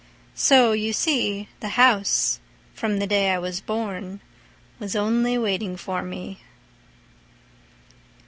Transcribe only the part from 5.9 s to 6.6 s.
me.